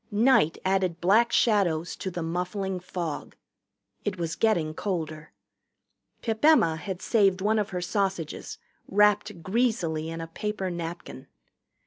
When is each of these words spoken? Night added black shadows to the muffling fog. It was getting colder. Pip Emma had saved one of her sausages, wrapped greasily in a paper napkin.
Night 0.09 0.57
added 0.65 0.99
black 0.99 1.31
shadows 1.31 1.95
to 1.97 2.09
the 2.09 2.23
muffling 2.23 2.79
fog. 2.79 3.35
It 4.03 4.17
was 4.17 4.35
getting 4.35 4.73
colder. 4.73 5.31
Pip 6.23 6.43
Emma 6.43 6.75
had 6.75 7.03
saved 7.03 7.39
one 7.39 7.59
of 7.59 7.69
her 7.69 7.81
sausages, 7.81 8.57
wrapped 8.87 9.43
greasily 9.43 10.09
in 10.09 10.19
a 10.19 10.25
paper 10.25 10.71
napkin. 10.71 11.27